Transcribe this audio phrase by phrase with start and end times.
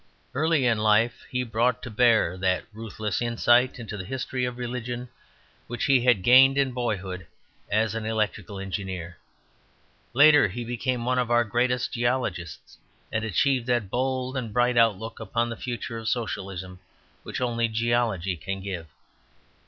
[0.33, 5.09] Early in life he brought to bear that ruthless insight into the history of religions
[5.67, 7.27] which he had gained in boyhood
[7.69, 9.19] as an electrical engineer.
[10.13, 12.79] Later he became one of our greatest geologists;
[13.11, 16.79] and achieved that bold and bright outlook upon the future of Socialism
[17.21, 18.87] which only geology can give.